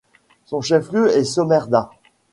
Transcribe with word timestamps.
Son 0.45 0.61
chef-lieu 0.61 1.15
est 1.15 1.23
Sömmerda. 1.23 1.91